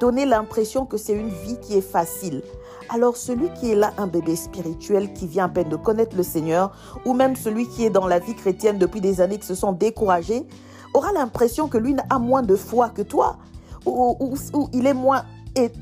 donner 0.00 0.26
l'impression 0.26 0.86
que 0.86 0.96
c'est 0.96 1.12
une 1.12 1.28
vie 1.28 1.58
qui 1.60 1.76
est 1.76 1.80
facile. 1.80 2.42
Alors 2.88 3.16
celui 3.16 3.52
qui 3.54 3.70
est 3.70 3.74
là, 3.74 3.92
un 3.98 4.06
bébé 4.06 4.36
spirituel 4.36 5.12
qui 5.12 5.26
vient 5.26 5.46
à 5.46 5.48
peine 5.48 5.68
de 5.68 5.76
connaître 5.76 6.16
le 6.16 6.22
Seigneur, 6.22 6.72
ou 7.04 7.14
même 7.14 7.36
celui 7.36 7.68
qui 7.68 7.84
est 7.84 7.90
dans 7.90 8.06
la 8.06 8.18
vie 8.18 8.34
chrétienne 8.34 8.78
depuis 8.78 9.00
des 9.00 9.20
années 9.20 9.38
qui 9.38 9.46
se 9.46 9.54
sont 9.54 9.72
découragés, 9.72 10.46
aura 10.94 11.12
l'impression 11.12 11.68
que 11.68 11.78
lui 11.78 11.96
a 12.10 12.18
moins 12.18 12.42
de 12.42 12.54
foi 12.54 12.90
que 12.90 13.02
toi, 13.02 13.38
ou, 13.86 14.16
ou 14.52 14.68
il 14.72 14.86
est 14.86 14.94
moins 14.94 15.24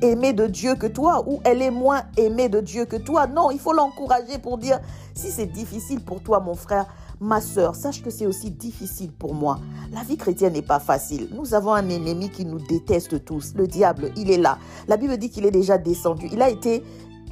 aimé 0.01 0.33
de 0.33 0.47
Dieu 0.47 0.75
que 0.75 0.87
toi, 0.87 1.23
ou 1.27 1.39
elle 1.43 1.61
est 1.61 1.71
moins 1.71 2.03
aimée 2.17 2.49
de 2.49 2.59
Dieu 2.59 2.85
que 2.85 2.97
toi. 2.97 3.27
Non, 3.27 3.51
il 3.51 3.59
faut 3.59 3.73
l'encourager 3.73 4.37
pour 4.37 4.57
dire, 4.57 4.79
si 5.13 5.31
c'est 5.31 5.45
difficile 5.45 6.01
pour 6.01 6.21
toi, 6.21 6.39
mon 6.39 6.55
frère, 6.55 6.87
Ma 7.23 7.39
sœur, 7.39 7.75
sache 7.75 8.01
que 8.01 8.09
c'est 8.09 8.25
aussi 8.25 8.49
difficile 8.49 9.11
pour 9.11 9.35
moi. 9.35 9.59
La 9.93 10.01
vie 10.01 10.17
chrétienne 10.17 10.53
n'est 10.53 10.63
pas 10.63 10.79
facile. 10.79 11.29
Nous 11.35 11.53
avons 11.53 11.71
un 11.71 11.87
ennemi 11.87 12.31
qui 12.31 12.45
nous 12.45 12.57
déteste 12.57 13.23
tous. 13.23 13.53
Le 13.55 13.67
diable, 13.67 14.11
il 14.17 14.31
est 14.31 14.39
là. 14.39 14.57
La 14.87 14.97
Bible 14.97 15.15
dit 15.17 15.29
qu'il 15.29 15.45
est 15.45 15.51
déjà 15.51 15.77
descendu. 15.77 16.27
Il 16.31 16.41
a 16.41 16.49
été 16.49 16.81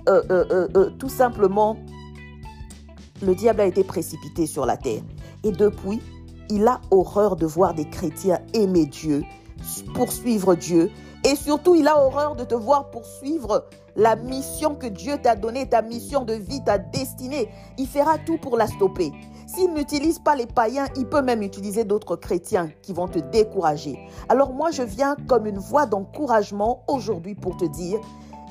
euh, 0.07 0.21
euh, 0.29 0.67
euh, 0.75 0.89
tout 0.99 1.09
simplement... 1.09 1.75
Le 3.23 3.33
diable 3.33 3.61
a 3.61 3.65
été 3.65 3.83
précipité 3.83 4.45
sur 4.45 4.67
la 4.67 4.77
terre. 4.77 5.01
Et 5.43 5.51
depuis, 5.51 5.99
il 6.51 6.67
a 6.67 6.79
horreur 6.91 7.35
de 7.35 7.47
voir 7.47 7.73
des 7.73 7.89
chrétiens 7.89 8.39
aimer 8.53 8.85
Dieu, 8.85 9.23
poursuivre 9.95 10.53
Dieu. 10.53 10.91
Et 11.29 11.35
surtout, 11.35 11.75
il 11.75 11.87
a 11.87 12.03
horreur 12.03 12.35
de 12.35 12.43
te 12.43 12.55
voir 12.55 12.89
poursuivre 12.89 13.67
la 13.95 14.15
mission 14.15 14.73
que 14.73 14.87
Dieu 14.87 15.19
t'a 15.21 15.35
donnée, 15.35 15.69
ta 15.69 15.83
mission 15.83 16.25
de 16.25 16.33
vie, 16.33 16.63
ta 16.63 16.79
destinée. 16.79 17.49
Il 17.77 17.85
fera 17.85 18.17
tout 18.17 18.39
pour 18.39 18.57
la 18.57 18.65
stopper. 18.65 19.11
S'il 19.45 19.71
n'utilise 19.75 20.17
pas 20.17 20.35
les 20.35 20.47
païens, 20.47 20.87
il 20.95 21.05
peut 21.05 21.21
même 21.21 21.43
utiliser 21.43 21.83
d'autres 21.83 22.15
chrétiens 22.15 22.71
qui 22.81 22.93
vont 22.93 23.07
te 23.07 23.19
décourager. 23.19 23.99
Alors 24.27 24.53
moi, 24.53 24.71
je 24.71 24.81
viens 24.81 25.15
comme 25.27 25.45
une 25.45 25.59
voix 25.59 25.85
d'encouragement 25.85 26.81
aujourd'hui 26.87 27.35
pour 27.35 27.57
te 27.57 27.65
dire, 27.65 27.99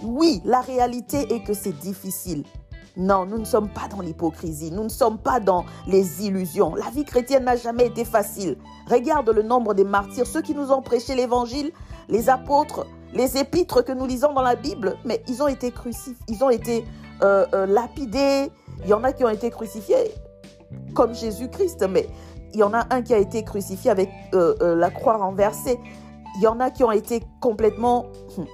oui, 0.04 0.40
la 0.44 0.61
réalité 0.61 1.35
est 1.35 1.42
que 1.42 1.54
c'est 1.54 1.76
difficile. 1.80 2.44
Non, 2.97 3.26
nous 3.26 3.38
ne 3.38 3.44
sommes 3.44 3.68
pas 3.68 3.88
dans 3.88 4.00
l'hypocrisie, 4.00 4.70
nous 4.73 4.85
ne 4.85 4.88
sommes 4.88 5.18
pas 5.18 5.38
dans 5.40 5.64
les 5.87 6.26
illusions. 6.26 6.75
La 6.75 6.90
vie 6.90 7.04
chrétienne 7.04 7.44
n'a 7.44 7.56
jamais 7.56 7.87
été 7.87 8.04
facile. 8.04 8.56
Regarde 8.88 9.30
le 9.30 9.42
nombre 9.42 9.75
des 9.75 9.85
martyrs, 9.85 10.26
ceux 10.26 10.42
qui 10.42 10.54
nous 10.54 10.73
ont 10.73 10.82
prêché 10.82 11.14
l'évangile, 11.14 11.73
les 12.08 12.30
apôtres, 12.30 12.86
les 13.12 13.36
épîtres 13.38 13.82
que 13.82 13.92
nous 13.92 14.06
lisons 14.06 14.32
dans 14.32 14.42
la 14.42 14.54
Bible, 14.54 14.96
mais 15.04 15.22
ils 15.28 15.42
ont 15.42 15.48
été 15.48 15.70
crucifiés, 15.70 16.16
ils 16.28 16.42
ont 16.42 16.50
été 16.50 16.84
euh, 17.22 17.46
euh, 17.54 17.66
lapidés. 17.66 18.50
Il 18.84 18.88
y 18.88 18.94
en 18.94 19.04
a 19.04 19.12
qui 19.12 19.24
ont 19.24 19.28
été 19.28 19.50
crucifiés 19.50 20.14
comme 20.94 21.14
Jésus-Christ, 21.14 21.86
mais 21.88 22.08
il 22.52 22.60
y 22.60 22.62
en 22.62 22.72
a 22.72 22.86
un 22.90 23.02
qui 23.02 23.14
a 23.14 23.18
été 23.18 23.42
crucifié 23.42 23.90
avec 23.90 24.10
euh, 24.34 24.76
la 24.76 24.90
croix 24.90 25.16
renversée. 25.16 25.78
Il 26.36 26.42
y 26.42 26.46
en 26.46 26.60
a 26.60 26.70
qui 26.70 26.84
ont 26.84 26.92
été 26.92 27.22
complètement, 27.40 28.06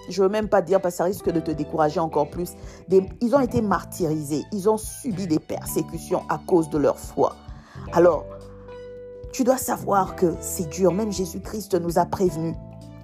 je 0.08 0.22
ne 0.22 0.26
veux 0.26 0.32
même 0.32 0.48
pas 0.48 0.62
dire 0.62 0.80
parce 0.80 0.94
que 0.94 0.98
ça 0.98 1.04
risque 1.04 1.30
de 1.30 1.40
te 1.40 1.50
décourager 1.50 2.00
encore 2.00 2.30
plus, 2.30 2.52
ils 2.88 3.34
ont 3.34 3.40
été 3.40 3.60
martyrisés, 3.60 4.44
ils 4.52 4.70
ont 4.70 4.78
subi 4.78 5.26
des 5.26 5.38
persécutions 5.38 6.22
à 6.30 6.38
cause 6.38 6.70
de 6.70 6.78
leur 6.78 6.98
foi. 6.98 7.36
Alors, 7.92 8.24
tu 9.32 9.44
dois 9.44 9.58
savoir 9.58 10.16
que 10.16 10.34
c'est 10.40 10.68
dur, 10.70 10.92
même 10.92 11.12
Jésus-Christ 11.12 11.74
nous 11.74 11.98
a 11.98 12.06
prévenus. 12.06 12.54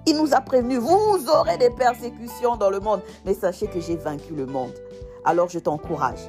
Il 0.07 0.17
nous 0.17 0.33
a 0.33 0.41
prévenus, 0.41 0.79
vous 0.79 1.29
aurez 1.29 1.57
des 1.59 1.69
persécutions 1.69 2.55
dans 2.57 2.71
le 2.71 2.79
monde, 2.79 3.01
mais 3.23 3.35
sachez 3.35 3.67
que 3.67 3.79
j'ai 3.79 3.95
vaincu 3.95 4.33
le 4.33 4.47
monde. 4.47 4.73
Alors 5.23 5.47
je 5.49 5.59
t'encourage. 5.59 6.21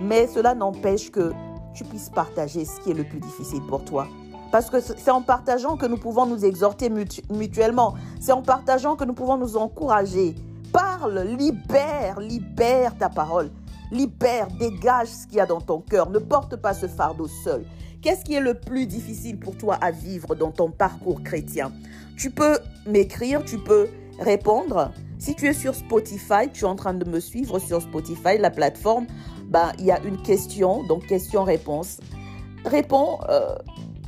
Mais 0.00 0.28
cela 0.28 0.54
n'empêche 0.54 1.10
que 1.10 1.32
tu 1.74 1.84
puisses 1.84 2.10
partager 2.10 2.64
ce 2.64 2.80
qui 2.80 2.92
est 2.92 2.94
le 2.94 3.04
plus 3.04 3.18
difficile 3.18 3.62
pour 3.68 3.84
toi. 3.84 4.06
Parce 4.52 4.70
que 4.70 4.80
c'est 4.80 5.10
en 5.10 5.22
partageant 5.22 5.76
que 5.76 5.86
nous 5.86 5.98
pouvons 5.98 6.24
nous 6.24 6.44
exhorter 6.44 6.88
mutuellement. 6.88 7.94
C'est 8.20 8.32
en 8.32 8.42
partageant 8.42 8.94
que 8.94 9.04
nous 9.04 9.12
pouvons 9.12 9.36
nous 9.36 9.56
encourager. 9.56 10.36
Parle, 10.72 11.18
libère, 11.20 12.20
libère 12.20 12.96
ta 12.96 13.08
parole. 13.08 13.50
Libère, 13.90 14.46
dégage 14.58 15.08
ce 15.08 15.26
qu'il 15.26 15.38
y 15.38 15.40
a 15.40 15.46
dans 15.46 15.60
ton 15.60 15.80
cœur. 15.80 16.10
Ne 16.10 16.20
porte 16.20 16.56
pas 16.56 16.74
ce 16.74 16.86
fardeau 16.86 17.26
seul. 17.26 17.66
Qu'est-ce 18.02 18.24
qui 18.24 18.34
est 18.34 18.40
le 18.40 18.54
plus 18.54 18.86
difficile 18.86 19.38
pour 19.38 19.56
toi 19.56 19.74
à 19.80 19.90
vivre 19.90 20.36
dans 20.36 20.52
ton 20.52 20.70
parcours 20.70 21.22
chrétien? 21.24 21.72
Tu 22.16 22.30
peux 22.30 22.58
m'écrire, 22.86 23.44
tu 23.44 23.58
peux 23.58 23.88
répondre. 24.18 24.92
Si 25.18 25.34
tu 25.34 25.46
es 25.46 25.52
sur 25.52 25.74
Spotify, 25.74 26.48
tu 26.52 26.64
es 26.64 26.68
en 26.68 26.76
train 26.76 26.94
de 26.94 27.08
me 27.08 27.20
suivre 27.20 27.58
sur 27.58 27.80
Spotify, 27.80 28.38
la 28.38 28.50
plateforme, 28.50 29.06
ben, 29.48 29.72
il 29.78 29.86
y 29.86 29.90
a 29.90 30.00
une 30.02 30.20
question, 30.22 30.82
donc 30.84 31.06
question-réponse. 31.06 32.00
Réponds, 32.64 33.18
euh, 33.28 33.54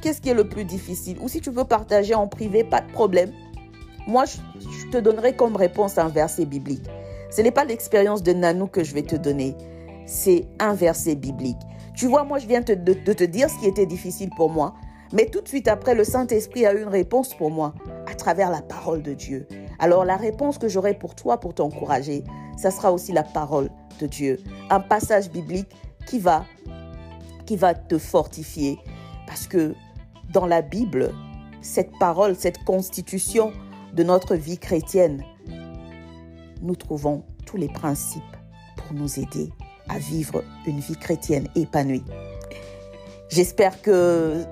qu'est-ce 0.03 0.21
qui 0.21 0.31
est 0.31 0.35
le 0.35 0.49
plus 0.49 0.65
difficile? 0.65 1.19
Ou 1.21 1.29
si 1.29 1.41
tu 1.41 1.51
veux 1.51 1.65
partager 1.65 2.15
en 2.15 2.27
privé, 2.27 2.65
pas 2.65 2.81
de 2.81 2.91
problème. 2.93 3.31
Moi, 4.07 4.25
je, 4.27 4.89
te 4.91 4.99
donnerai 4.99 5.37
comme 5.37 5.55
réponse 5.55 5.99
un 5.99 6.09
verset 6.09 6.47
biblique. 6.47 6.85
Ce 7.31 7.43
n'est 7.43 7.51
pas 7.51 7.65
l'expérience 7.65 8.23
de 8.23 8.33
Nanou 8.33 8.67
que 8.67 8.83
je 8.83 8.95
vais 8.95 9.03
te 9.03 9.17
donner, 9.17 9.55
c'est 10.07 10.47
un 10.59 10.73
verset 10.73 11.15
biblique. 11.15 11.59
Tu 11.95 12.07
vois, 12.07 12.25
moi, 12.25 12.39
je 12.39 12.47
viens 12.47 12.63
de 12.63 12.75
te 12.75 13.25
dire 13.25 13.51
ce 13.51 13.59
qui 13.59 13.67
était 13.67 13.85
difficile 13.87 14.31
pour 14.35 14.51
moi. 14.51 14.75
Mais 15.13 15.27
tout 15.27 15.41
de 15.41 15.49
suite 15.49 15.69
après, 15.69 15.95
le 15.95 16.05
Saint-Esprit 16.05 16.67
a 16.67 16.75
eu 16.75 16.83
une 16.83 16.89
réponse 16.89 17.35
pour 17.35 17.51
moi 17.51 17.75
travers 18.19 18.51
la 18.51 18.61
parole 18.61 19.03
de 19.03 19.15
Dieu. 19.15 19.49
Alors 19.79 20.05
la 20.05 20.17
réponse 20.17 20.59
que 20.59 20.69
j'aurai 20.69 20.93
pour 20.95 21.15
toi, 21.15 21.41
pour 21.41 21.55
t'encourager, 21.55 22.25
ça 22.59 22.71
sera 22.71 22.93
aussi 22.93 23.13
la 23.13 23.23
parole 23.23 23.71
de 24.01 24.07
Dieu. 24.07 24.39
Un 24.69 24.81
passage 24.81 25.31
biblique 25.31 25.71
qui 26.07 26.19
va, 26.19 26.45
qui 27.47 27.57
va 27.57 27.75
te 27.75 27.97
fortifier. 27.97 28.79
Parce 29.27 29.47
que 29.47 29.75
dans 30.33 30.47
la 30.47 30.61
Bible, 30.61 31.15
cette 31.63 31.91
parole, 31.99 32.37
cette 32.37 32.65
constitution 32.65 33.53
de 33.95 34.03
notre 34.03 34.35
vie 34.35 34.59
chrétienne, 34.59 35.25
nous 36.61 36.77
trouvons 36.77 37.25
tous 37.47 37.57
les 37.57 37.69
principes 37.69 38.23
pour 38.77 38.93
nous 38.95 39.19
aider 39.19 39.51
à 39.89 39.99
vivre 39.99 40.43
une 40.67 40.81
vie 40.81 40.97
chrétienne 40.97 41.49
épanouie. 41.55 42.05
J'espère 43.29 43.81
que 43.83 44.45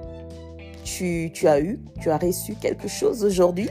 tu, 0.86 1.48
as 1.48 1.60
eu, 1.60 1.80
tu 2.00 2.10
as 2.10 2.16
reçu 2.16 2.54
quelque 2.54 2.88
chose 2.88 3.24
aujourd'hui? 3.24 3.68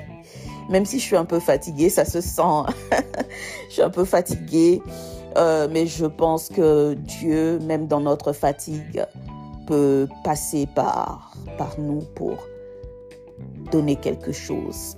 Même 0.69 0.85
si 0.85 0.99
je 0.99 1.05
suis 1.05 1.15
un 1.15 1.25
peu 1.25 1.39
fatiguée, 1.39 1.89
ça 1.89 2.05
se 2.05 2.21
sent. 2.21 2.41
je 3.69 3.73
suis 3.73 3.81
un 3.81 3.89
peu 3.89 4.05
fatiguée, 4.05 4.81
euh, 5.37 5.67
mais 5.71 5.87
je 5.87 6.05
pense 6.05 6.49
que 6.49 6.93
Dieu, 6.93 7.59
même 7.59 7.87
dans 7.87 8.01
notre 8.01 8.33
fatigue, 8.33 9.05
peut 9.67 10.07
passer 10.23 10.67
par, 10.67 11.33
par 11.57 11.79
nous 11.79 12.01
pour 12.15 12.37
donner 13.71 13.95
quelque 13.95 14.31
chose, 14.31 14.97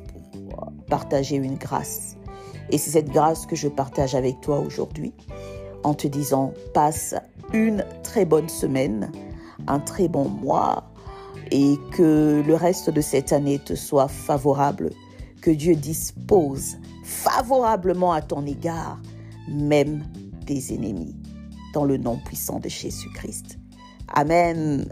pour 0.50 0.72
partager 0.90 1.36
une 1.36 1.56
grâce. 1.56 2.16
Et 2.70 2.78
c'est 2.78 2.92
cette 2.92 3.10
grâce 3.10 3.46
que 3.46 3.56
je 3.56 3.68
partage 3.68 4.16
avec 4.16 4.42
toi 4.42 4.60
aujourd'hui 4.60 5.14
en 5.84 5.94
te 5.94 6.08
disant 6.08 6.54
passe 6.74 7.16
une 7.54 7.86
très 8.04 8.26
bonne 8.26 8.50
semaine, 8.50 9.12
un 9.68 9.80
très 9.80 10.10
bon 10.10 10.28
mois, 10.28 10.84
et 11.52 11.78
que 11.92 12.44
le 12.46 12.56
reste 12.56 12.90
de 12.90 13.02
cette 13.02 13.34
année 13.34 13.60
te 13.60 13.76
soit 13.76 14.08
favorable, 14.08 14.92
que 15.42 15.52
Dieu 15.52 15.76
dispose 15.76 16.78
favorablement 17.04 18.12
à 18.12 18.22
ton 18.22 18.46
égard, 18.46 19.02
même 19.48 20.04
des 20.46 20.74
ennemis, 20.74 21.16
dans 21.74 21.86
le 21.86 21.98
nom 21.98 22.18
puissant 22.18 22.60
de 22.60 22.70
Jésus-Christ. 22.70 23.58
Amen. 24.08 24.86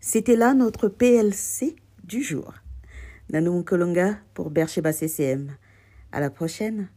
C'était 0.00 0.36
là 0.36 0.54
notre 0.54 0.88
PLC 0.88 1.76
du 2.04 2.22
jour. 2.22 2.54
Nanou 3.30 3.62
Kolonga 3.64 4.18
pour 4.34 4.50
Bercheba 4.50 4.92
CCM. 4.92 5.56
À 6.12 6.20
la 6.20 6.30
prochaine. 6.30 6.88